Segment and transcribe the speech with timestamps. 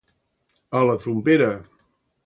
[0.79, 1.55] A la trompera.